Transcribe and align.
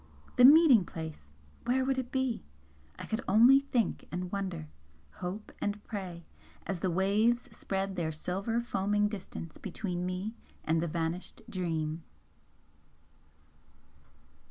The 0.35 0.45
meeting 0.45 0.83
place! 0.83 1.31
Where 1.65 1.85
would 1.85 1.99
it 1.99 2.11
be? 2.11 2.43
I 2.97 3.05
could 3.05 3.21
only 3.27 3.59
think 3.59 4.07
and 4.11 4.31
wonder, 4.31 4.67
hope 5.21 5.51
and 5.61 5.83
pray, 5.83 6.25
as 6.65 6.79
the 6.79 6.89
waves 6.89 7.55
spread 7.55 7.95
their 7.95 8.11
silver 8.11 8.61
foaming 8.61 9.09
distance 9.09 9.59
between 9.59 10.03
me 10.07 10.33
and 10.63 10.81
the 10.81 10.87
vanished 10.87 11.43
'Dream.' 11.47 12.01